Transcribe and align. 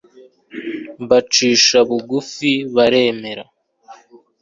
mbacisha 1.03 1.77
bugufibaremera 1.89 3.43